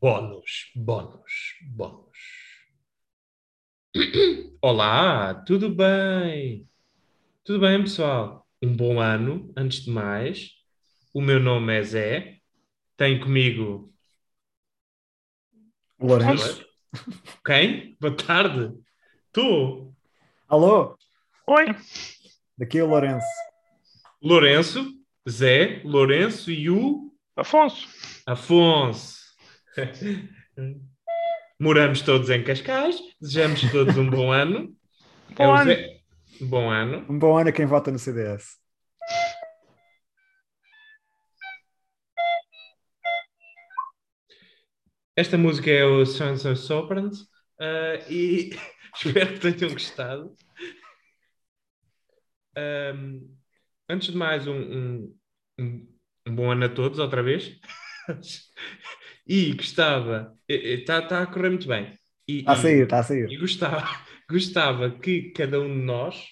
Bónus, 0.00 0.70
bónus, 0.76 1.56
bónus. 1.60 2.18
Olá, 4.62 5.34
tudo 5.34 5.68
bem? 5.74 6.68
Tudo 7.42 7.58
bem, 7.58 7.82
pessoal? 7.82 8.46
Um 8.62 8.76
bom 8.76 9.00
ano, 9.00 9.52
antes 9.56 9.80
de 9.80 9.90
mais. 9.90 10.52
O 11.12 11.20
meu 11.20 11.40
nome 11.40 11.76
é 11.76 11.82
Zé. 11.82 12.38
Tenho 12.96 13.20
comigo. 13.20 13.92
Lourenço. 15.98 16.64
Quem? 17.44 17.96
Boa 18.00 18.16
tarde. 18.16 18.72
Tu? 19.32 19.92
Alô, 20.48 20.96
Oi, 21.44 21.74
daqui 22.56 22.78
é 22.78 22.84
o 22.84 22.86
Lourenço. 22.86 23.26
Lourenço, 24.22 24.94
Zé, 25.28 25.82
Lourenço 25.84 26.52
e 26.52 26.70
o 26.70 27.12
Afonso. 27.34 27.88
Afonso. 28.24 29.17
Moramos 31.60 32.02
todos 32.02 32.30
em 32.30 32.42
Cascais. 32.42 32.96
Desejamos 33.20 33.60
todos 33.70 33.96
um 33.96 34.08
bom 34.10 34.32
ano. 34.32 34.74
Bom 35.36 35.56
É 35.56 35.60
ano. 35.60 35.70
Zé- 35.70 35.98
Bom 36.40 36.70
ano. 36.70 37.04
Um 37.08 37.18
bom 37.18 37.36
ano 37.36 37.48
a 37.50 37.52
quem 37.52 37.66
vota 37.66 37.90
no 37.90 37.98
CDS. 37.98 38.56
Esta 45.16 45.36
música 45.36 45.70
é 45.70 45.84
o 45.84 46.06
Sons 46.06 46.44
of 46.44 46.56
Soprans 46.60 47.26
ah, 47.60 47.94
e 48.08 48.50
espero 48.94 49.38
que 49.38 49.52
tenham 49.52 49.72
gostado. 49.72 50.34
Ahm, 52.56 53.28
antes 53.88 54.10
de 54.12 54.16
mais, 54.16 54.46
um, 54.46 54.54
um- 54.54 55.16
um- 55.58 55.88
um 56.26 56.34
bom 56.34 56.50
ano 56.50 56.66
a 56.66 56.68
todos, 56.68 56.98
outra 56.98 57.22
vez. 57.22 57.58
e 59.28 59.52
gostava, 59.52 60.34
está 60.48 61.02
tá 61.02 61.22
a 61.22 61.26
correr 61.26 61.50
muito 61.50 61.68
bem. 61.68 61.92
E, 62.26 62.38
Está 62.38 62.52
a 62.52 62.56
sair, 62.56 62.82
está 62.82 62.98
a 62.98 63.02
sair. 63.02 63.30
e 63.30 63.36
gostava, 63.36 63.86
gostava 64.28 64.90
que 64.90 65.30
cada 65.32 65.60
um 65.60 65.68
de 65.68 65.84
nós 65.84 66.26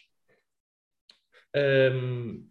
ahm, 1.55 2.43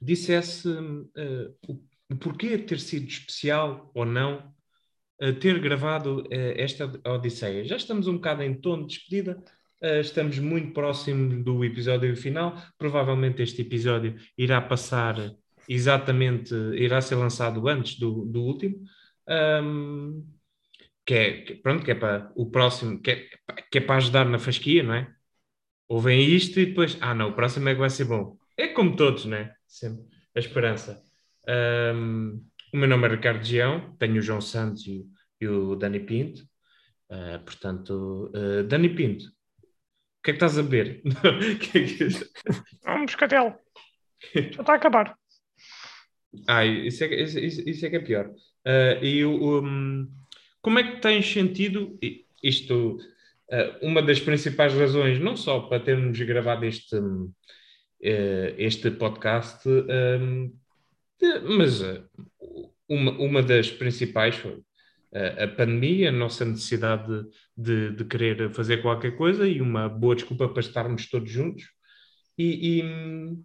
dissesse 0.00 0.68
ah, 1.16 1.50
o, 1.68 2.16
porquê 2.16 2.56
de 2.56 2.64
ter 2.64 2.80
sido 2.80 3.06
especial 3.08 3.90
ou 3.94 4.04
não 4.04 4.52
ah, 5.20 5.32
ter 5.32 5.60
gravado 5.60 6.26
ah, 6.30 6.34
esta 6.56 6.92
Odisseia. 7.08 7.64
Já 7.64 7.76
estamos 7.76 8.08
um 8.08 8.14
bocado 8.14 8.42
em 8.42 8.54
tom 8.54 8.82
de 8.82 8.96
despedida, 8.96 9.42
estamos 10.00 10.38
muito 10.38 10.72
próximo 10.72 11.42
do 11.44 11.64
episódio 11.64 12.16
final. 12.16 12.56
Provavelmente 12.78 13.42
este 13.42 13.62
episódio 13.62 14.16
irá 14.38 14.60
passar 14.60 15.16
exatamente, 15.68 16.54
irá 16.74 17.00
ser 17.02 17.16
lançado 17.16 17.68
antes 17.68 17.98
do, 17.98 18.24
do 18.24 18.42
último. 18.42 18.82
Ahm, 19.28 20.22
que 21.06 21.14
é, 21.14 21.54
pronto, 21.56 21.84
que 21.84 21.90
é 21.92 21.94
para 21.94 22.32
o 22.36 22.50
próximo, 22.50 23.00
que 23.00 23.10
é, 23.10 23.28
que 23.70 23.78
é 23.78 23.80
para 23.80 23.96
ajudar 23.96 24.24
na 24.26 24.38
fasquia, 24.38 24.82
não 24.82 24.94
é? 24.94 25.12
Ouvem 25.88 26.20
isto 26.24 26.58
e 26.60 26.66
depois, 26.66 26.96
ah 27.00 27.14
não, 27.14 27.30
o 27.30 27.34
próximo 27.34 27.68
é 27.68 27.74
que 27.74 27.80
vai 27.80 27.90
ser 27.90 28.04
bom. 28.06 28.38
É 28.56 28.68
como 28.68 28.96
todos, 28.96 29.24
né? 29.26 29.54
Sempre 29.66 30.04
a 30.34 30.38
esperança. 30.38 31.02
Ahm, 31.48 32.40
o 32.72 32.76
meu 32.76 32.88
nome 32.88 33.06
é 33.06 33.10
Ricardo 33.10 33.44
Gião, 33.44 33.94
tenho 33.98 34.16
o 34.18 34.22
João 34.22 34.40
Santos 34.40 34.86
e, 34.86 35.00
o- 35.00 35.06
e 35.40 35.48
o 35.48 35.76
Dani 35.76 36.00
Pinto. 36.00 36.42
Ah, 37.10 37.40
portanto, 37.44 38.32
ah, 38.34 38.62
Dani 38.64 38.88
Pinto, 38.94 39.26
o 39.26 40.22
que 40.24 40.30
é 40.30 40.34
que 40.34 40.44
estás 40.44 40.58
a 40.58 40.62
beber? 40.62 41.02
Que 41.60 41.78
é 41.78 41.84
que- 41.86 42.08
É 42.86 42.90
um 42.92 43.00
moscatel. 43.00 43.60
Já 44.34 44.40
está 44.60 44.72
a 44.72 44.76
acabar. 44.76 45.16
Ah, 46.48 46.64
isso 46.64 47.04
é, 47.04 47.22
isso, 47.22 47.38
isso- 47.38 47.68
isso 47.68 47.86
é 47.86 47.90
que 47.90 47.96
é 47.96 48.00
pior. 48.00 48.30
Ah, 48.64 48.98
e 49.02 49.24
um, 49.24 50.08
como 50.62 50.78
é 50.78 50.82
que 50.84 51.00
tens 51.00 51.26
sentido 51.30 51.98
isto? 52.42 52.98
ah, 53.50 53.78
uma 53.82 54.02
das 54.02 54.20
principais 54.20 54.72
razões, 54.74 55.18
não 55.20 55.36
só 55.36 55.60
para 55.60 55.82
termos 55.84 56.18
gravado 56.20 56.64
este, 56.64 56.96
eh, 58.02 58.54
este 58.58 58.90
podcast, 58.90 59.66
hum, 59.68 60.52
de- 61.20 61.40
mas 61.56 61.82
ah, 61.82 62.04
uma, 62.88 63.12
uma 63.12 63.42
das 63.42 63.70
principais 63.70 64.36
foi 64.36 64.60
ah, 65.14 65.44
a 65.44 65.48
pandemia, 65.48 66.08
a 66.10 66.12
nossa 66.12 66.44
necessidade 66.44 67.24
de, 67.56 67.92
de 67.92 68.04
querer 68.04 68.50
fazer 68.54 68.82
qualquer 68.82 69.16
coisa 69.16 69.46
e 69.48 69.60
uma 69.60 69.88
boa 69.88 70.14
desculpa 70.14 70.48
para 70.48 70.60
estarmos 70.60 71.08
todos 71.08 71.30
juntos. 71.30 71.64
E, 72.38 72.78
e, 72.80 72.82
hum, 72.84 73.44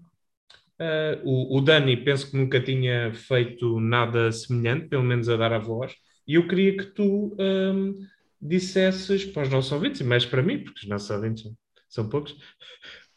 Uh, 0.80 1.20
o, 1.26 1.58
o 1.58 1.62
Dani 1.62 1.98
penso 1.98 2.32
que 2.32 2.38
nunca 2.38 2.62
tinha 2.62 3.14
feito 3.14 3.80
nada 3.82 4.32
semelhante, 4.32 4.88
pelo 4.88 5.04
menos 5.04 5.28
a 5.28 5.36
dar 5.36 5.52
a 5.52 5.60
voz, 5.60 5.94
e 6.26 6.36
eu 6.36 6.48
queria 6.48 6.78
que 6.78 6.86
tu 6.86 7.36
um, 7.38 8.00
dissesses 8.42 9.26
para 9.26 9.44
os 9.44 9.50
nossos 9.50 9.72
ouvintes, 9.72 10.00
e 10.00 10.06
mais 10.06 10.26
para 10.26 10.42
mim, 10.42 10.64
porque 10.64 10.80
os 10.80 10.88
nossos 10.88 11.10
ouvintes 11.10 11.44
são, 11.44 11.58
são 11.90 12.10
poucos, 12.10 12.32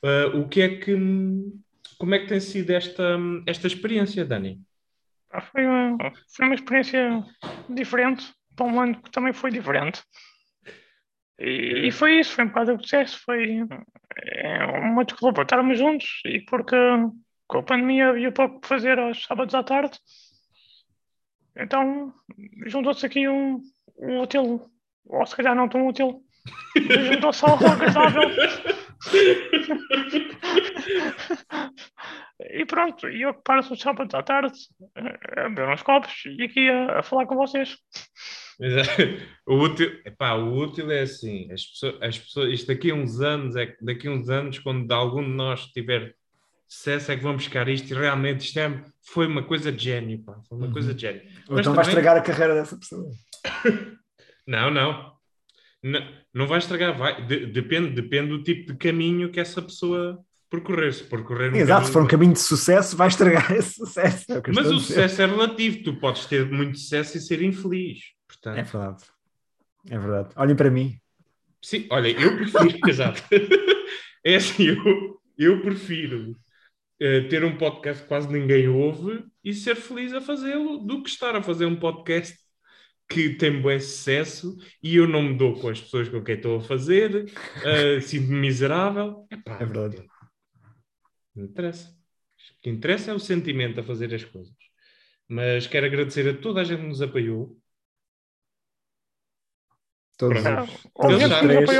uh, 0.02 0.36
o 0.40 0.48
que 0.48 0.60
é 0.60 0.76
que, 0.76 0.96
como 1.98 2.14
é 2.14 2.18
que 2.18 2.26
tem 2.26 2.40
sido 2.40 2.70
esta, 2.70 3.16
esta 3.46 3.68
experiência, 3.68 4.24
Dani? 4.24 4.60
Ah, 5.30 5.40
Foi 5.40 5.64
uma, 5.64 6.12
foi 6.34 6.46
uma 6.46 6.54
experiência 6.56 7.24
diferente 7.68 8.24
para 8.56 8.66
um 8.66 8.80
ano 8.80 9.00
que 9.00 9.10
também 9.10 9.32
foi 9.32 9.50
diferente. 9.50 10.02
E, 11.38 11.86
e 11.86 11.90
foi 11.92 12.18
isso, 12.18 12.34
foi 12.34 12.44
um 12.44 12.48
bocado 12.48 12.72
o 12.72 12.76
disseste, 12.76 13.18
foi 13.18 13.60
é, 14.16 14.64
uma 14.64 15.04
desculpa 15.04 15.42
estarmos 15.42 15.78
juntos 15.78 16.20
e 16.24 16.40
porque 16.40 16.76
com 17.52 17.58
a 17.58 17.62
pandemia 17.62 18.08
havia 18.08 18.32
pouco 18.32 18.66
fazer 18.66 18.98
aos 18.98 19.24
sábados 19.24 19.54
à 19.54 19.62
tarde. 19.62 19.98
Então 21.54 22.14
juntou-se 22.66 23.04
aqui 23.04 23.28
um, 23.28 23.60
um 23.98 24.22
útil, 24.22 24.70
ou 25.04 25.26
se 25.26 25.36
calhar 25.36 25.54
não 25.54 25.68
tão 25.68 25.86
útil, 25.86 26.22
juntou-se 27.10 27.44
algo 27.44 27.66
agradável. 27.66 28.22
E 32.50 32.64
pronto, 32.64 33.08
e 33.08 33.32
paro 33.44 33.60
os 33.60 33.80
sábados 33.80 34.14
à 34.14 34.22
tarde 34.22 34.58
a 35.36 35.48
beber 35.48 35.68
uns 35.68 35.82
copos 35.82 36.24
e 36.26 36.42
aqui 36.42 36.68
a, 36.68 36.98
a 36.98 37.02
falar 37.02 37.26
com 37.26 37.36
vocês. 37.36 37.76
O 39.46 39.54
útil, 39.54 40.00
epá, 40.04 40.34
o 40.34 40.56
útil 40.56 40.90
é 40.90 41.02
assim, 41.02 41.50
as 41.52 41.64
pessoas, 41.64 42.02
as 42.02 42.18
pessoas, 42.18 42.52
isto 42.52 42.66
daqui 42.66 42.90
a 42.90 42.94
uns 42.94 43.20
anos, 43.20 43.54
é 43.54 43.76
daqui 43.80 44.08
a 44.08 44.10
uns 44.10 44.28
anos, 44.28 44.58
quando 44.58 44.90
algum 44.90 45.22
de 45.22 45.30
nós 45.30 45.66
tiver 45.66 46.16
sucesso, 46.72 47.12
é 47.12 47.16
que 47.16 47.22
vamos 47.22 47.44
buscar 47.44 47.68
isto 47.68 47.90
e 47.90 47.94
realmente 47.94 48.40
isto 48.46 48.58
é, 48.58 48.82
foi 49.04 49.26
uma 49.26 49.42
coisa 49.42 49.70
de 49.72 49.84
gênio, 49.84 50.18
pá, 50.22 50.40
foi 50.48 50.58
uma 50.58 50.66
Uhum. 50.68 50.72
coisa 50.72 50.94
de 50.94 51.00
gênio. 51.02 51.22
Ou 51.48 51.56
Mas 51.56 51.60
então 51.60 51.74
vai 51.74 51.84
também- 51.84 51.98
estragar 51.98 52.16
a 52.16 52.20
carreira 52.22 52.54
dessa 52.54 52.76
pessoa. 52.76 53.10
Não, 54.46 54.70
não. 54.70 55.12
Não, 55.84 56.00
não 56.34 56.46
vai 56.46 56.58
estragar, 56.58 56.96
vai. 56.96 57.24
De- 57.26 57.46
depende, 57.46 57.90
depende 57.90 58.28
do 58.30 58.42
tipo 58.42 58.72
de 58.72 58.78
caminho 58.78 59.30
que 59.30 59.38
essa 59.40 59.60
pessoa 59.62 60.18
percorrer. 60.50 60.92
Se 60.92 61.04
percorrer 61.04 61.52
um 61.52 61.56
Exato, 61.56 61.86
se 61.86 61.92
for 61.92 62.02
um 62.02 62.06
caminho- 62.06 62.10
caminho 62.10 62.32
de 62.34 62.40
sucesso, 62.40 62.96
vai 62.96 63.06
estragar 63.08 63.50
esse 63.54 63.74
sucesso. 63.74 64.32
É 64.32 64.38
o 64.38 64.42
Mas 64.54 64.66
o 64.68 64.78
sucesso 64.80 65.22
é 65.22 65.26
relativo. 65.26 65.82
Tu 65.84 65.94
podes 65.96 66.26
ter 66.26 66.44
muito 66.50 66.78
sucesso 66.78 67.16
e 67.16 67.20
ser 67.20 67.40
infeliz. 67.42 67.98
Portanto, 68.28 68.58
É 68.58 68.62
verdade. 68.62 69.04
É 69.90 69.98
verdade. 69.98 70.28
Olhem 70.36 70.56
para 70.56 70.70
mim. 70.70 70.96
sim, 71.62 71.86
olha, 71.90 72.08
eu 72.08 72.36
prefiro. 72.36 72.78
exato. 72.90 73.22
É 74.24 74.36
assim, 74.36 74.64
eu, 74.66 75.20
eu 75.38 75.60
prefiro 75.62 76.36
ter 77.28 77.44
um 77.44 77.56
podcast 77.56 78.02
que 78.02 78.08
quase 78.08 78.28
ninguém 78.32 78.68
ouve 78.68 79.24
e 79.44 79.52
ser 79.54 79.74
feliz 79.76 80.12
a 80.12 80.20
fazê-lo 80.20 80.78
do 80.78 81.02
que 81.02 81.08
estar 81.10 81.34
a 81.36 81.42
fazer 81.42 81.66
um 81.66 81.76
podcast 81.78 82.38
que 83.08 83.30
tem 83.36 83.60
bom 83.60 83.78
sucesso 83.78 84.56
e 84.82 84.96
eu 84.96 85.06
não 85.06 85.22
me 85.22 85.36
dou 85.36 85.54
com 85.60 85.68
as 85.68 85.80
pessoas 85.80 86.08
com 86.08 86.22
quem 86.22 86.36
estou 86.36 86.56
a 86.58 86.60
fazer, 86.60 87.26
eh, 87.64 88.00
sinto-me 88.00 88.36
miserável. 88.40 89.26
Epá, 89.30 89.54
É 89.60 89.64
verdade. 89.66 90.02
Não 91.34 91.44
interessa. 91.44 91.88
O 91.90 92.60
que 92.62 92.70
interessa 92.70 93.10
é 93.10 93.14
o 93.14 93.18
sentimento 93.18 93.80
a 93.80 93.82
fazer 93.82 94.14
as 94.14 94.24
coisas. 94.24 94.54
Mas 95.28 95.66
quero 95.66 95.86
agradecer 95.86 96.28
a 96.28 96.36
toda 96.40 96.60
a 96.60 96.64
gente 96.64 96.80
que 96.82 96.86
nos 96.88 97.02
apoiou. 97.02 97.58
Todos, 100.16 100.40
Pronto. 100.42 100.72
os- 100.72 100.82
todos 100.94 101.22
os 101.22 101.38
três. 101.40 101.70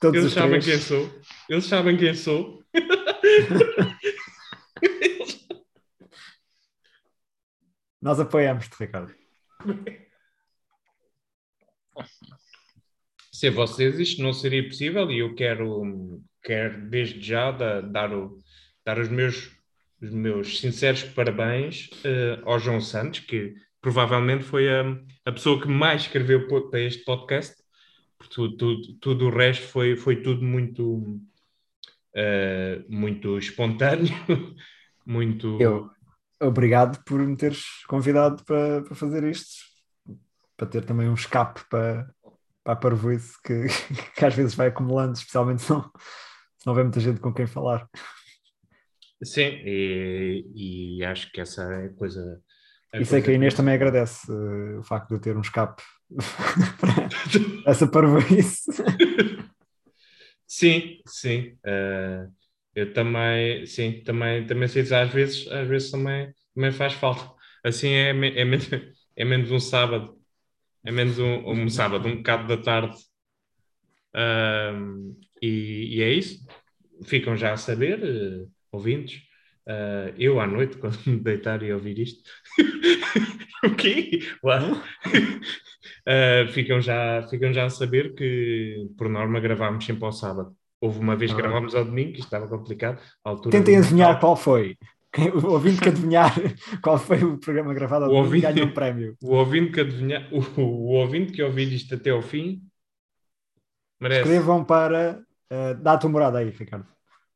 Todos 0.00 0.18
Eles 0.20 0.26
os 0.28 0.32
sabem 0.32 0.60
três. 0.60 0.64
quem 0.64 0.78
sou. 0.78 1.20
Eles 1.48 1.64
sabem 1.66 1.96
quem 1.96 2.14
sou. 2.14 2.62
Nós 8.00 8.18
apoiamos-te, 8.18 8.74
Ricardo. 8.78 9.14
Sem 13.32 13.50
vocês 13.50 13.98
isto 13.98 14.22
não 14.22 14.32
seria 14.32 14.64
possível 14.66 15.10
e 15.10 15.18
eu 15.20 15.34
quero, 15.34 16.22
quero 16.42 16.88
desde 16.88 17.20
já 17.20 17.50
da- 17.50 17.80
dar, 17.80 18.12
o, 18.12 18.38
dar 18.84 18.98
os, 18.98 19.08
meus, 19.08 19.50
os 20.00 20.10
meus 20.10 20.58
sinceros 20.60 21.02
parabéns 21.04 21.88
eh, 22.04 22.40
ao 22.44 22.58
João 22.58 22.80
Santos, 22.80 23.20
que 23.20 23.54
provavelmente 23.80 24.44
foi 24.44 24.68
a, 24.68 24.82
a 25.24 25.32
pessoa 25.32 25.60
que 25.60 25.68
mais 25.68 26.02
escreveu 26.02 26.46
para 26.70 26.80
este 26.80 27.04
podcast. 27.04 27.56
Porque 28.18 28.34
Tudo, 28.34 28.56
tudo, 28.56 28.94
tudo 29.00 29.26
o 29.26 29.30
resto 29.36 29.66
foi, 29.66 29.96
foi 29.96 30.22
tudo 30.22 30.44
muito, 30.44 31.20
eh, 32.14 32.82
muito 32.88 33.38
espontâneo, 33.38 34.12
muito... 35.06 35.60
Eu, 35.60 35.90
obrigado 36.40 37.02
por 37.04 37.20
me 37.20 37.36
teres 37.36 37.64
convidado 37.86 38.44
para, 38.44 38.82
para 38.82 38.94
fazer 38.94 39.22
isto. 39.24 39.64
para 40.56 40.66
ter 40.66 40.84
também 40.84 41.08
um 41.08 41.14
escape 41.14 41.60
para, 41.70 42.08
para 42.64 42.72
a 42.72 42.76
parvoíce 42.76 43.34
que, 43.42 43.66
que 44.16 44.24
às 44.24 44.34
vezes 44.34 44.54
vai 44.54 44.68
acumulando, 44.68 45.14
especialmente 45.16 45.62
se 45.62 45.70
não, 45.70 45.82
se 45.82 46.66
não 46.66 46.72
houver 46.72 46.84
muita 46.84 47.00
gente 47.00 47.20
com 47.20 47.32
quem 47.32 47.46
falar. 47.46 47.88
Sim, 49.24 49.60
e, 49.64 50.98
e 50.98 51.04
acho 51.04 51.30
que 51.30 51.40
essa 51.40 51.62
é 51.62 51.86
a 51.86 51.92
coisa. 51.94 52.40
a 52.92 52.98
E 53.00 53.04
sei 53.04 53.22
que 53.22 53.30
a 53.30 53.34
Inês 53.34 53.52
que- 53.52 53.56
também 53.58 53.74
agradece 53.74 54.30
eh, 54.30 54.78
o 54.78 54.82
facto 54.82 55.08
de 55.10 55.14
eu 55.14 55.20
ter 55.20 55.36
um 55.36 55.40
escape 55.42 55.80
para 56.80 57.70
essa 57.70 57.86
parvoíce. 57.86 58.64
Sim, 60.54 61.00
sim. 61.06 61.56
eh, 61.64 62.26
eu 62.74 62.92
também, 62.92 63.64
sim, 63.66 64.02
também, 64.04 64.46
também 64.46 64.68
sei 64.68 64.82
às 64.82 65.10
vezes, 65.12 65.46
às 65.50 65.66
vezes 65.68 65.90
também, 65.90 66.34
também 66.54 66.72
faz 66.72 66.92
falta. 66.94 67.32
Assim 67.64 67.88
é, 67.90 68.10
é, 68.10 68.44
menos, 68.44 68.68
é 69.16 69.24
menos 69.24 69.50
um 69.50 69.58
sábado, 69.60 70.18
é 70.84 70.92
menos 70.92 71.18
um, 71.18 71.50
um 71.50 71.68
sábado, 71.70 72.08
um 72.08 72.16
bocado 72.18 72.48
da 72.48 72.62
tarde. 72.62 72.96
Ahm, 74.14 75.16
e, 75.40 75.96
e 75.98 76.02
é 76.02 76.10
isso. 76.12 76.46
Ficam 77.04 77.36
já 77.36 77.52
a 77.52 77.56
saber, 77.56 78.00
eh, 78.04 78.46
ouvintes. 78.72 79.22
Ah, 79.68 80.12
eu 80.18 80.40
à 80.40 80.46
noite, 80.46 80.76
quando 80.78 80.98
me 81.06 81.18
deitar 81.20 81.62
e 81.62 81.72
ouvir 81.72 81.98
isto, 81.98 82.22
o 83.64 83.74
quê? 83.76 84.20
What? 84.42 84.80
Ah, 86.06 86.46
ficam, 86.52 86.80
já, 86.80 87.22
ficam 87.28 87.52
já 87.52 87.64
a 87.66 87.70
saber 87.70 88.14
que, 88.14 88.88
por 88.96 89.08
norma, 89.08 89.40
gravámos 89.40 89.84
sempre 89.84 90.04
ao 90.04 90.12
sábado. 90.12 90.54
Houve 90.80 90.98
uma 90.98 91.14
vez 91.14 91.32
que 91.32 91.38
Ah. 91.40 91.42
gravámos 91.42 91.74
ao 91.74 91.84
domingo, 91.84 92.12
que 92.14 92.20
estava 92.20 92.48
complicado. 92.48 93.00
altura 93.24 93.52
Tentem 93.56 93.76
adivinhar 93.78 94.18
qual 94.18 94.36
foi. 94.36 94.76
O 95.44 95.48
ouvinte 95.48 95.80
que 95.80 95.90
adivinhar 95.90 96.32
qual 96.82 96.98
foi 96.98 97.22
o 97.22 97.38
programa 97.38 97.74
gravado 97.74 98.06
ao 98.06 98.10
O 98.10 98.14
domingo 98.14 98.26
ouvinte- 98.34 98.52
ganha 98.54 98.64
um 98.66 98.72
prémio. 98.72 99.16
O 99.22 99.34
ouvinte 99.34 99.70
que 99.72 99.80
adivinhar, 99.80 100.26
o, 100.32 100.40
o 100.60 100.92
ouvinte 100.94 101.32
que 101.32 101.42
ouvir 101.42 101.70
isto 101.72 101.94
até 101.94 102.10
ao 102.10 102.22
fim 102.22 102.62
merece. 104.00 104.22
Escrevam 104.22 104.64
para. 104.64 105.22
eh, 105.50 105.74
dá 105.74 105.92
a 105.92 105.98
tua 105.98 106.10
morada 106.10 106.38
aí, 106.38 106.48
Ricardo. 106.50 106.86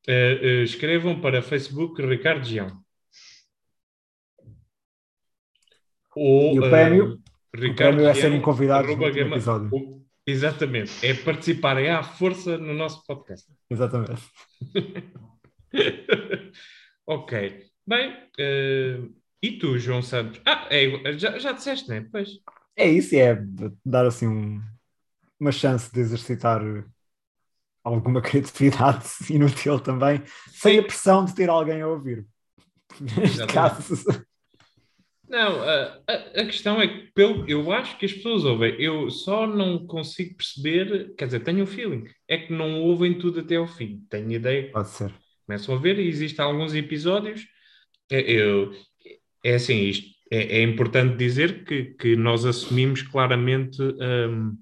Eh, 0.08 0.38
eh, 0.42 0.62
escrevam 0.62 1.20
para 1.20 1.42
Facebook 1.42 2.00
Ricardo 2.02 2.44
Gião. 2.44 2.80
Ou, 6.14 6.54
E 6.54 6.60
o 6.60 6.64
eh, 6.64 6.70
prémio? 6.70 7.22
Ricardo 7.54 7.96
prémio 7.96 8.06
é 8.08 8.14
serem 8.14 8.40
convidados 8.40 8.94
no 8.96 9.04
último 9.04 9.34
episódio. 9.34 9.68
o- 9.72 10.04
exatamente. 10.26 11.04
É 11.04 11.14
participarem 11.14 11.90
à 11.90 12.02
força 12.02 12.56
no 12.58 12.74
nosso 12.74 13.04
podcast. 13.06 13.50
Exatamente. 13.70 14.22
ok. 17.06 17.64
Bem, 17.86 18.16
eh, 18.38 18.98
e 19.42 19.52
tu, 19.58 19.78
João 19.78 20.02
Santos? 20.02 20.40
Ah, 20.44 20.66
é, 20.70 21.18
já, 21.18 21.38
já 21.38 21.52
disseste, 21.52 21.88
não 21.88 21.96
é? 21.96 22.00
Pois. 22.10 22.28
É 22.76 22.88
isso, 22.88 23.14
é 23.14 23.38
dar 23.84 24.06
assim 24.06 24.26
um- 24.26 24.62
uma 25.38 25.52
chance 25.52 25.92
de 25.92 26.00
exercitar 26.00 26.60
alguma 27.86 28.20
criatividade 28.22 29.08
inútil 29.30 29.78
também, 29.78 30.22
sem 30.50 30.78
a 30.78 30.82
pressão 30.82 31.24
de 31.24 31.34
ter 31.34 31.48
alguém 31.48 31.80
a 31.80 31.88
ouvir. 31.88 32.26
Neste 33.00 33.46
caso, 33.46 33.94
Não, 35.28 35.60
a, 35.60 36.00
a, 36.08 36.44
questão 36.46 36.80
é 36.80 36.86
que 36.86 37.12
pelo, 37.12 37.48
eu 37.48 37.72
acho 37.72 37.98
que 37.98 38.06
as 38.06 38.12
pessoas 38.12 38.44
ouvem. 38.44 38.74
Eu 38.80 39.10
só 39.10 39.46
não 39.46 39.86
consigo 39.86 40.36
perceber, 40.36 41.14
quer 41.16 41.26
dizer, 41.26 41.40
tenho 41.40 41.64
o 41.64 41.66
feeling, 41.66 42.04
é 42.28 42.38
que 42.38 42.52
não 42.52 42.80
ouvem 42.82 43.18
tudo 43.18 43.40
até 43.40 43.56
ao 43.56 43.66
fim. 43.66 44.04
Tenho 44.08 44.32
ideia 44.32 44.70
pode 44.70 44.88
ser. 44.88 45.12
começam 45.46 45.74
a 45.74 45.78
ver 45.78 45.98
e 45.98 46.08
existem 46.08 46.44
alguns 46.44 46.74
episódios. 46.74 47.46
é- 48.10 48.20
Eu, 48.32 48.72
é 49.44 49.54
assim, 49.54 49.80
isto 49.82 50.16
é, 50.30 50.58
é 50.58 50.62
importante 50.62 51.16
dizer 51.16 51.64
que, 51.64 51.94
que 51.98 52.16
nós 52.16 52.44
assumimos 52.44 53.02
claramente 53.02 53.80
hum, 53.82 54.56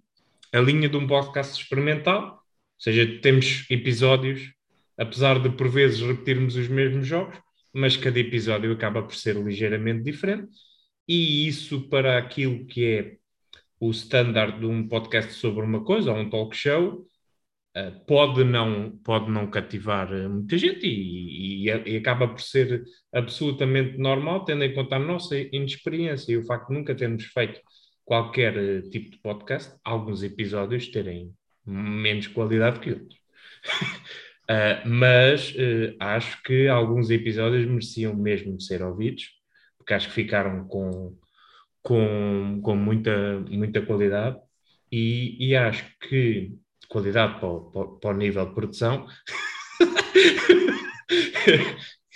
a 0.53 0.61
linha 0.61 0.89
de 0.89 0.97
um 0.97 1.07
podcast 1.07 1.61
experimental, 1.61 2.44
seja, 2.85 3.21
temos 3.21 3.67
episódios, 3.71 4.53
apesar 4.99 5.41
de 5.43 5.51
por 5.51 5.69
vezes 5.69 6.01
repetirmos 6.01 6.57
os 6.57 6.69
mesmos 6.69 7.07
jogos, 7.07 7.37
mas 7.73 7.97
cada 7.97 8.19
episódio 8.21 8.73
acaba 8.73 9.03
por 9.03 9.15
ser 9.15 9.37
ligeiramente 9.37 10.03
diferente, 10.05 10.49
e 11.09 11.47
isso 11.49 11.89
para 11.89 12.19
aquilo 12.19 12.67
que 12.67 12.85
é 12.85 13.17
o 13.81 13.91
standard 13.91 14.59
de 14.61 14.67
um 14.67 14.87
podcast 14.89 15.33
sobre 15.35 15.65
uma 15.65 15.85
coisa, 15.85 16.13
ou 16.13 16.19
um 16.19 16.31
talk 16.31 16.57
show, 16.57 17.07
Uh, 17.77 17.91
pode 18.07 18.45
não, 18.45 18.97
pode 18.99 19.29
não 19.29 19.51
cativar 19.51 20.09
uh, 20.13 20.31
muita 20.31 20.57
gente 20.57 20.87
e, 20.87 21.69
e- 21.69 21.91
e 21.95 21.97
acaba 21.97 22.29
por 22.29 22.41
ser 22.41 22.85
absolutamente 23.13 23.99
normal, 23.99 24.45
tendo 24.45 24.63
em 24.63 24.73
conta 24.73 24.95
a 24.95 24.99
nossa 25.01 25.37
inexperiência 25.37 26.33
e 26.33 26.37
o 26.37 26.45
facto 26.47 26.69
de 26.69 26.75
nunca 26.79 26.95
termos 26.95 27.25
feito 27.25 27.61
qualquer 28.05 28.57
uh, 28.57 28.89
tipo 28.91 29.11
de 29.11 29.19
podcast, 29.19 29.75
alguns 29.83 30.23
episódios 30.23 30.87
terem 30.89 31.33
menos 31.67 32.27
qualidade 32.29 32.81
que 32.81 32.93
outros. 32.93 33.15
Uh, 34.45 34.87
mas 34.89 35.51
uh, 35.53 35.97
acho 35.99 36.43
que 36.43 36.69
alguns 36.69 37.11
episódios 37.11 37.67
mereciam 37.67 38.15
mesmo 38.15 38.61
ser 38.61 38.83
ouvidos, 38.83 39.31
porque 39.79 39.95
acho 39.95 40.09
que 40.09 40.15
ficaram 40.15 40.67
com, 40.67 41.17
com, 41.83 42.61
com 42.63 42.77
muita, 42.77 43.41
muita 43.49 43.81
qualidade 43.85 44.39
e, 44.91 45.37
e 45.49 45.57
acho 45.57 45.85
que 46.01 46.55
qualidade 46.89 47.39
para 47.41 47.49
o, 47.49 47.99
para 47.99 48.11
o- 48.11 48.17
nível 48.17 48.47
de 48.47 48.55
produção. 48.55 49.07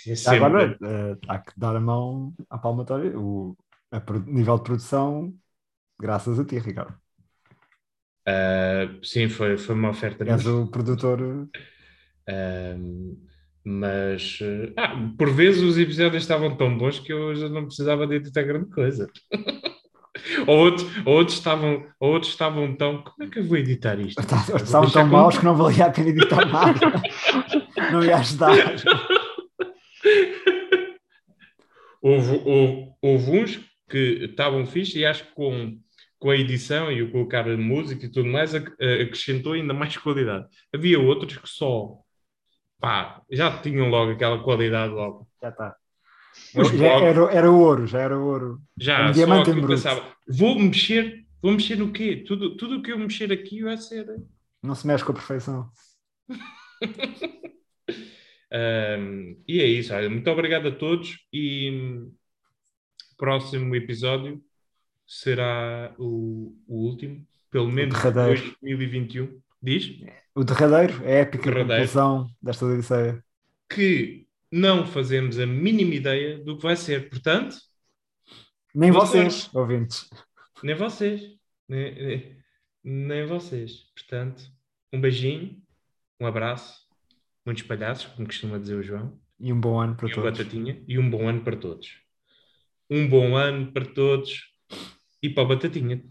É 0.07 0.15
sempre- 0.15 0.37
Agora, 0.37 0.77
eh, 0.81 1.17
há 1.27 1.39
que 1.39 1.51
dar 1.57 1.75
a 1.75 1.79
mão 1.79 2.33
à 2.49 2.57
palmatória. 2.57 3.11
O 3.19 3.55
a 3.91 3.99
nível 4.25 4.57
de 4.57 4.63
produção, 4.63 5.33
graças 5.99 6.39
a 6.39 6.45
ti, 6.45 6.57
Ricardo. 6.57 6.97
Ah, 8.29 8.87
sim, 9.01 9.27
foi, 9.27 9.57
foi 9.57 9.73
uma 9.73 9.89
oferta. 9.89 10.23
És 10.23 10.45
o 10.45 10.67
produtor. 10.67 11.49
Ahm, 12.27 13.17
mas 13.63 14.39
ah, 14.77 14.95
por 15.17 15.31
vezes 15.31 15.63
os 15.63 15.77
episódios 15.77 16.23
estavam 16.23 16.55
tão 16.55 16.77
bons 16.77 16.99
que 16.99 17.11
eu 17.11 17.35
já 17.35 17.49
não 17.49 17.65
precisava 17.65 18.05
de 18.05 18.15
editar 18.15 18.43
grande 18.43 18.69
coisa. 18.69 19.09
ou, 20.47 20.57
outros, 20.57 20.87
ou, 21.05 21.13
outros 21.13 21.37
estavam, 21.37 21.85
ou 21.99 22.13
outros 22.13 22.31
estavam 22.31 22.75
tão. 22.75 23.01
Como 23.01 23.23
é 23.23 23.31
que 23.31 23.39
eu 23.39 23.47
vou 23.47 23.57
editar 23.57 23.99
isto? 23.99 24.21
Estavam 24.21 24.83
Vou 24.83 24.91
tão 24.91 25.07
maus 25.07 25.37
que 25.37 25.45
não 25.45 25.55
valia 25.55 25.85
a 25.87 25.89
pena 25.89 26.09
editar 26.09 26.45
nada. 26.45 26.79
não 27.91 28.03
ia 28.03 28.17
ajudar. 28.17 28.55
Houve, 32.01 32.41
houve, 32.45 32.91
houve 33.01 33.31
uns 33.31 33.59
que 33.89 34.25
estavam 34.25 34.65
fixe 34.67 34.99
e 34.99 35.05
acho 35.05 35.25
que 35.25 35.33
com, 35.33 35.79
com 36.19 36.29
a 36.29 36.35
edição 36.35 36.91
e 36.91 37.01
o 37.01 37.11
colocar 37.11 37.49
a 37.49 37.57
música 37.57 38.05
e 38.05 38.09
tudo 38.11 38.27
mais 38.29 38.53
eh, 38.53 39.01
acrescentou 39.03 39.53
ainda 39.53 39.73
mais 39.73 39.95
qualidade. 39.97 40.47
Havia 40.73 40.99
outros 40.99 41.37
que 41.37 41.47
só 41.49 41.97
pá, 42.79 43.21
já 43.31 43.61
tinham 43.61 43.89
logo 43.89 44.11
aquela 44.11 44.43
qualidade 44.43 44.93
logo. 44.93 45.27
Já 45.41 45.49
está. 45.49 45.75
Blogs- 46.53 46.81
era, 46.81 47.31
era 47.33 47.51
ouro, 47.51 47.87
já 47.87 47.99
era 48.01 48.17
ouro. 48.17 48.61
Já, 48.77 49.05
Um 49.05 49.07
só 49.07 49.13
diamante 49.13 49.51
que 49.51 49.59
eu 49.59 49.67
pensava, 49.67 50.13
vou 50.27 50.57
mexer, 50.59 51.25
vou 51.41 51.51
mexer 51.53 51.75
no 51.77 51.91
quê? 51.91 52.23
Tudo 52.27 52.55
tudo 52.55 52.77
o 52.77 52.81
que 52.81 52.91
eu 52.91 52.99
mexer 52.99 53.31
aqui 53.31 53.63
vai 53.63 53.77
ser. 53.77 54.05
Não 54.61 54.75
se 54.75 54.85
mexe 54.85 55.03
com 55.03 55.11
a 55.11 55.15
perfeição. 55.15 55.69
Ahm, 58.51 59.35
e 59.47 59.59
é 59.61 59.65
isso, 59.65 59.93
olha, 59.93 60.09
muito 60.09 60.27
obrigado 60.29 60.67
a 60.67 60.71
todos 60.71 61.19
e 61.31 61.69
hum, 61.71 62.11
próximo 63.17 63.75
episódio 63.75 64.41
será 65.09 65.95
o, 65.97 66.55
o 66.67 66.75
último, 66.87 67.27
pelo 67.49 67.71
menos 67.71 67.95
de 67.95 68.01
derradeiro. 68.03 68.55
2021. 68.61 69.41
Diz 69.61 69.87
O 70.35 70.43
derradeiro 70.43 71.03
é 71.03 71.17
a 71.17 71.19
épica 71.21 71.51
conclusão 71.51 72.29
desta 72.41 72.65
odisseia. 72.65 73.23
que 73.69 74.27
não 74.51 74.85
fazemos 74.85 75.39
a 75.39 75.45
mínima 75.45 75.95
ideia 75.95 76.39
do 76.43 76.57
que 76.57 76.63
vai 76.63 76.75
ser, 76.75 77.09
portanto, 77.09 77.57
Nem 78.73 78.91
Boa 78.91 79.05
vocês, 79.05 79.49
ouvintes. 79.53 80.09
nem 80.63 80.75
vocês, 80.75 81.21
nem, 81.67 81.95
nem, 81.95 82.37
nem 82.83 83.25
vocês. 83.25 83.91
Portanto, 83.95 84.43
um 84.93 85.01
beijinho, 85.01 85.61
um 86.19 86.25
abraço, 86.25 86.87
muitos 87.45 87.63
palhaços, 87.63 88.05
como 88.13 88.27
costuma 88.27 88.59
dizer 88.59 88.75
o 88.75 88.83
João. 88.83 89.19
E 89.39 89.51
um 89.53 89.59
bom 89.59 89.79
ano 89.79 89.95
para 89.95 90.07
e 90.07 90.11
todos. 90.11 90.37
Batatinha 90.37 90.83
e 90.87 90.99
um 90.99 91.09
bom 91.09 91.27
ano 91.27 91.43
para 91.43 91.55
todos. 91.57 91.97
Um 92.89 93.07
bom 93.07 93.35
ano 93.35 93.71
para 93.71 93.85
todos 93.85 94.49
e 95.21 95.29
para 95.29 95.43
o 95.43 95.47
Batatinha 95.47 96.03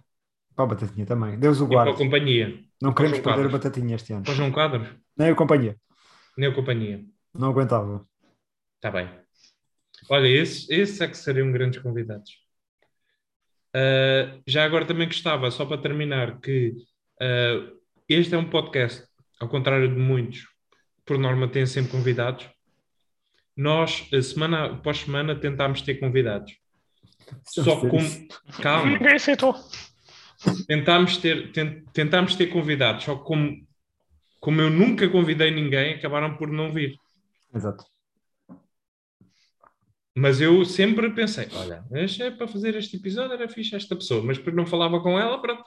Para 0.55 0.65
a 0.65 0.69
Batatinha 0.69 1.07
também. 1.07 1.39
Deus 1.39 1.61
o 1.61 1.65
e 1.65 1.69
para 1.69 1.81
a 1.81 1.85
guarde. 1.85 1.99
companhia. 2.03 2.65
Não 2.81 2.93
queremos 2.95 3.19
perder 3.21 3.47
a. 3.47 3.49
Batatinha 3.49 3.97
este 3.97 4.13
ano. 4.13 4.23
Para 4.25 4.33
o 4.33 4.37
João 4.37 4.53
Quadros, 4.53 4.89
Nem 5.17 5.31
a 5.31 5.35
companhia. 5.35 5.77
nem 6.37 6.49
a 6.51 6.55
companhia. 6.55 7.05
Não 7.35 7.49
aguentava. 7.51 8.07
Está 8.77 8.91
bem. 8.91 9.09
Olha, 10.09 10.29
esses, 10.29 10.69
esses 10.71 11.01
é 11.01 11.09
que 11.09 11.17
seriam 11.17 11.51
grandes 11.53 11.81
convidados. 11.83 12.31
Ah, 13.75 14.39
já 14.47 14.65
agora 14.65 14.87
também 14.87 15.07
gostava, 15.07 15.51
só 15.51 15.67
para 15.67 15.81
terminar, 15.81 16.41
que 16.41 16.75
ah, 17.21 17.71
este 18.09 18.35
é 18.35 18.39
um 18.39 18.49
podcast, 18.49 19.07
ao 19.41 19.49
contrário 19.49 19.89
de 19.89 20.01
muitos, 20.01 20.47
por 21.05 21.19
norma 21.19 21.49
têm 21.49 21.67
sempre 21.67 21.91
convidados. 21.93 22.49
Nós, 23.57 24.09
a 24.13 24.23
semana 24.23 24.67
após 24.67 24.99
semana, 24.99 25.35
tentámos 25.35 25.83
ter 25.83 25.97
convidados. 25.97 26.57
Só 27.45 27.81
isso. 27.95 28.27
Calma. 28.63 28.93
Ninguém 28.93 29.15
aceitou. 29.15 29.55
tentámos 30.67 31.17
ter, 31.19 31.53
tent, 31.53 31.85
tentámos 31.93 32.35
ter 32.35 32.47
convidados, 32.47 33.05
só 33.05 33.17
que 33.17 33.25
como, 33.25 33.67
como 34.41 34.61
eu 34.61 34.71
nunca 34.71 35.09
convidei 35.09 35.51
ninguém, 35.51 35.95
acabaram 35.95 36.37
por 36.37 36.49
não 36.49 36.73
vir. 36.73 36.97
Exato. 37.55 37.85
Mas 40.15 40.41
eu 40.41 40.65
sempre 40.65 41.11
pensei, 41.11 41.49
olha, 41.53 41.85
é 41.93 42.31
para 42.31 42.49
fazer 42.49 42.75
este 42.75 42.97
episódio 42.97 43.35
era 43.35 43.49
fixe 43.49 43.77
esta 43.77 43.95
pessoa, 43.95 44.23
mas 44.23 44.37
depois 44.37 44.55
não 44.55 44.67
falava 44.67 45.01
com 45.01 45.19
ela, 45.19 45.41
pronto. 45.41 45.63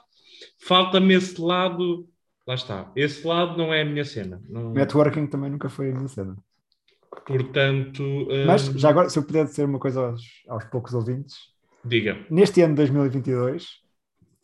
Falta-me 0.60 1.14
esse 1.14 1.40
lado, 1.40 2.06
lá 2.46 2.54
está, 2.54 2.92
esse 2.94 3.26
lado 3.26 3.56
não 3.56 3.72
é 3.72 3.80
a 3.80 3.84
minha 3.84 4.04
cena. 4.04 4.42
Não... 4.48 4.72
Networking 4.72 5.26
também 5.26 5.50
nunca 5.50 5.70
foi 5.70 5.90
a 5.90 5.94
minha 5.94 6.08
cena. 6.08 6.36
Portanto, 7.26 8.02
hum, 8.02 8.46
Mas, 8.46 8.64
já 8.64 8.90
agora, 8.90 9.08
se 9.08 9.18
eu 9.18 9.22
puder 9.22 9.44
dizer 9.44 9.64
uma 9.64 9.78
coisa 9.78 10.00
aos, 10.00 10.22
aos 10.48 10.64
poucos 10.64 10.92
ouvintes, 10.92 11.36
diga. 11.84 12.24
neste 12.30 12.60
ano 12.62 12.74
de 12.74 12.76
2022, 12.76 13.66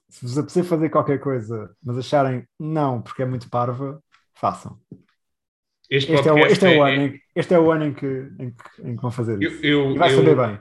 se 0.08 0.22
vos 0.26 0.38
apetecer 0.38 0.64
fazer 0.64 0.88
qualquer 0.90 1.18
coisa, 1.20 1.74
mas 1.82 1.98
acharem 1.98 2.46
não, 2.58 3.02
porque 3.02 3.22
é 3.22 3.26
muito 3.26 3.48
parva, 3.50 4.02
façam. 4.34 4.78
Este, 5.90 6.12
Este 6.12 6.28
é, 6.28 6.32
o, 6.32 6.38
este, 6.38 6.66
é 6.66 6.78
o 6.78 6.82
ano 6.84 7.02
em, 7.02 7.12
que- 7.12 7.20
este 7.34 7.54
é 7.54 7.58
o 7.58 7.70
ano 7.70 7.84
em 7.86 7.94
que, 7.94 8.06
em 8.38 8.50
que, 8.50 8.82
em 8.90 8.94
que 8.96 9.02
vão 9.02 9.10
fazer 9.10 9.40
eu, 9.42 9.50
isso. 9.50 9.64
eu, 9.64 9.92
E 9.92 9.98
vai 9.98 10.12
eu- 10.12 10.16
saber 10.18 10.36
bem. 10.36 10.58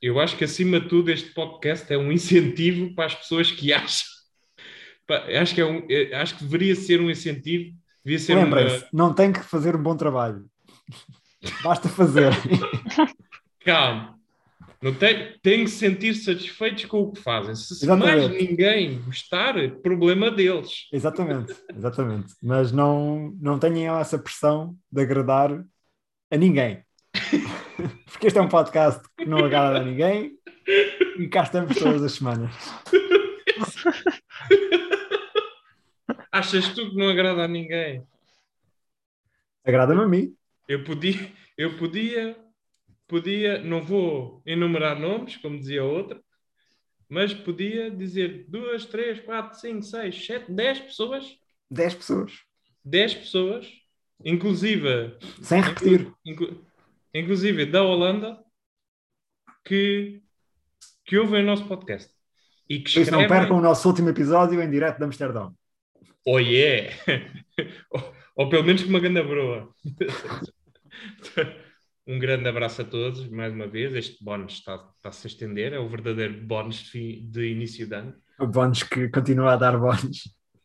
eu 0.00 0.20
acho 0.20 0.36
que 0.36 0.44
acima 0.44 0.78
de 0.80 0.88
tudo 0.88 1.10
este 1.10 1.30
podcast 1.34 1.92
é 1.92 1.98
um 1.98 2.12
incentivo 2.12 2.94
para 2.94 3.06
as 3.06 3.14
pessoas 3.14 3.50
que 3.50 3.72
acham. 3.72 4.06
Acho 5.40 5.54
que 5.54 5.60
é 5.60 5.66
um, 5.66 5.84
é- 5.90 6.14
acho 6.14 6.38
que 6.38 6.44
deveria 6.44 6.74
ser 6.74 6.98
um 7.00 7.10
incentivo, 7.10 7.74
ser 8.18 8.34
uma, 8.36 8.44
Lembrem-se, 8.44 8.86
não 8.92 9.12
tem 9.12 9.30
que 9.32 9.40
fazer 9.40 9.76
um 9.76 9.82
bom 9.82 9.94
trabalho. 9.96 10.46
Basta 11.62 11.88
fazer. 11.88 12.30
calma. 13.64 14.18
Não 14.82 14.92
tem, 14.92 15.38
tem 15.40 15.64
que 15.64 15.70
sentir 15.70 16.12
satisfeitos 16.14 16.86
com 16.86 17.02
o 17.02 17.12
que 17.12 17.20
fazem. 17.20 17.54
Se 17.54 17.76
se 17.76 17.84
Exatamente. 17.84 18.28
mais 18.28 18.42
ninguém 18.42 19.00
gostar, 19.02 19.54
problema 19.80 20.28
deles. 20.28 20.88
exatamente, 20.92 21.54
exatamente. 21.72 22.34
Mas 22.42 22.72
não, 22.72 23.32
não 23.40 23.60
tenham 23.60 23.96
essa 23.98 24.18
pressão 24.18 24.76
de 24.90 25.00
agradar 25.02 25.64
a 26.30 26.36
ninguém. 26.36 26.82
Porque 28.10 28.26
este 28.26 28.38
é 28.38 28.42
um 28.42 28.48
podcast 28.48 29.00
que 29.16 29.24
não 29.24 29.44
agrada 29.44 29.78
a 29.78 29.84
ninguém 29.84 30.32
e 31.16 31.28
cá 31.28 31.44
estamos 31.44 31.76
todas 31.76 32.02
as 32.02 32.12
semanas. 32.12 32.52
Achas 36.32 36.68
tu 36.70 36.90
que 36.90 36.96
não 36.96 37.08
agrada 37.08 37.44
a 37.44 37.48
ninguém? 37.48 38.02
Agrada-me 39.64 40.02
a 40.02 40.08
mim. 40.08 40.34
Eu 40.66 40.82
podia, 40.82 41.30
eu 41.56 41.76
podia, 41.76 42.36
podia, 43.12 43.58
não 43.62 43.82
vou 43.82 44.42
enumerar 44.46 44.98
nomes, 44.98 45.36
como 45.36 45.58
dizia 45.58 45.84
outra, 45.84 46.18
mas 47.10 47.34
podia 47.34 47.90
dizer 47.90 48.46
duas, 48.48 48.86
três, 48.86 49.20
quatro, 49.20 49.60
cinco, 49.60 49.82
seis, 49.82 50.24
sete, 50.24 50.50
dez 50.50 50.80
pessoas, 50.80 51.26
10 51.70 51.94
pessoas. 51.96 52.32
dez 52.82 53.14
pessoas, 53.14 53.70
inclusive, 54.24 55.14
Sem 55.42 55.60
repetir. 55.60 56.10
inclu- 56.24 56.64
inclusive 57.14 57.66
da 57.66 57.82
Holanda, 57.82 58.42
que, 59.62 60.22
que 61.04 61.18
ouvem 61.18 61.42
o 61.42 61.46
nosso 61.46 61.66
podcast. 61.68 62.10
E 62.66 62.80
que 62.80 62.88
isso 62.88 63.10
não 63.10 63.20
escrevem, 63.20 63.28
percam 63.28 63.58
o 63.58 63.62
nosso 63.62 63.86
último 63.88 64.08
episódio 64.08 64.62
em 64.62 64.70
direto 64.70 64.96
de 64.96 65.04
Amsterdão. 65.04 65.54
oh 66.26 66.38
yeah! 66.38 66.90
ou, 67.92 68.14
ou 68.36 68.48
pelo 68.48 68.64
menos 68.64 68.82
com 68.82 68.88
uma 68.88 69.00
grande 69.00 69.22
broa. 69.22 69.68
um 72.06 72.18
grande 72.18 72.48
abraço 72.48 72.82
a 72.82 72.84
todos, 72.84 73.28
mais 73.28 73.52
uma 73.52 73.66
vez. 73.66 73.94
Este 73.94 74.22
bónus 74.22 74.54
está, 74.54 74.74
está 74.96 75.08
a 75.08 75.12
se 75.12 75.26
estender, 75.26 75.72
é 75.72 75.78
o 75.78 75.88
verdadeiro 75.88 76.44
bónus 76.44 76.90
de, 76.90 77.20
de 77.22 77.50
início 77.50 77.86
de 77.86 77.94
ano. 77.94 78.14
O 78.38 78.46
bónus 78.46 78.82
que 78.82 79.08
continua 79.08 79.54
a 79.54 79.56
dar 79.56 79.78
bónus. 79.78 80.22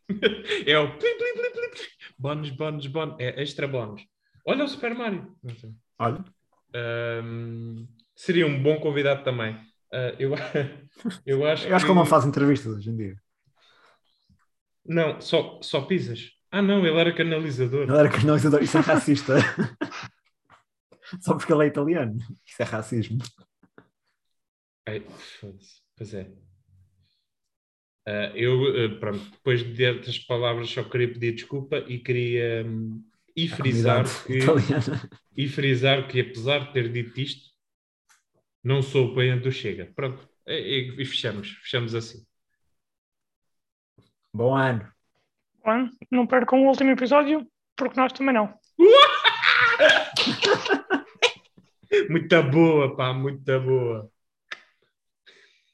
É 0.66 0.78
o 0.78 0.96
plim, 0.96 1.18
plim, 1.18 1.34
plim, 1.34 1.52
plim, 1.52 1.70
plim. 1.70 1.86
bónus, 2.18 2.50
bónus, 2.50 2.86
bónus, 2.86 3.16
é 3.18 3.42
extra 3.42 3.68
bónus. 3.68 4.02
Olha 4.46 4.64
o 4.64 4.68
Super 4.68 4.94
Mario. 4.94 5.36
Olha, 5.98 6.24
Ahm, 6.74 7.86
seria 8.14 8.46
um 8.46 8.62
bom 8.62 8.78
convidado 8.80 9.22
também. 9.24 9.56
Ah, 9.92 10.14
eu, 10.18 10.32
eu 11.26 11.46
acho 11.46 11.66
eu 11.66 11.76
acho 11.76 11.84
que 11.84 11.90
ele 11.90 11.98
não 11.98 12.06
faz 12.06 12.24
entrevistas 12.24 12.74
hoje 12.74 12.90
em 12.90 12.96
dia. 12.96 13.16
Não, 14.84 15.20
só, 15.20 15.58
só 15.62 15.82
pisas. 15.82 16.30
Ah, 16.50 16.62
não, 16.62 16.86
ele 16.86 16.98
era 16.98 17.12
canalizador. 17.12 17.82
Ele 17.82 17.98
era 17.98 18.08
canalizador. 18.08 18.62
Isso 18.62 18.78
é 18.78 18.80
racista. 18.80 19.34
Só 21.20 21.34
porque 21.36 21.52
ele 21.52 21.64
é 21.64 21.68
italiano. 21.68 22.18
Isso 22.46 22.62
é 22.62 22.64
racismo. 22.64 23.18
Ai, 24.86 25.00
foda-se. 25.40 25.80
Pois 25.96 26.14
é. 26.14 26.30
Ah, 28.06 28.32
eu, 28.34 28.86
ah, 28.86 28.98
pronto, 28.98 29.30
depois 29.32 29.62
de 29.62 29.84
estas 29.84 30.18
palavras, 30.18 30.70
só 30.70 30.82
queria 30.82 31.12
pedir 31.12 31.32
desculpa 31.34 31.78
e 31.86 31.98
queria 31.98 32.64
hum, 32.66 33.04
e 33.36 33.46
frisar 33.48 34.04
que, 34.24 34.38
italiana. 34.38 35.10
e 35.36 35.46
frisar 35.48 36.08
que, 36.08 36.20
apesar 36.20 36.60
de 36.60 36.72
ter 36.72 36.90
dito 36.90 37.20
isto, 37.20 37.50
não 38.64 38.80
sou 38.80 39.10
apoiante 39.10 39.42
do 39.44 39.52
Chega. 39.52 39.92
Pronto, 39.94 40.26
e, 40.46 40.52
e- 40.54 41.02
e 41.02 41.04
fechamos, 41.04 41.50
fechamos 41.62 41.94
assim. 41.94 42.24
Bom 44.32 44.56
ano. 44.56 44.90
Bom, 45.62 45.90
não 46.10 46.26
percam 46.26 46.64
o 46.64 46.68
último 46.68 46.90
episódio, 46.90 47.46
porque 47.76 48.00
nós 48.00 48.12
também 48.12 48.34
não. 48.34 48.58
Muito 52.10 52.42
boa, 52.44 52.96
pá, 52.96 53.12
muito 53.12 53.60
boa. 53.60 54.10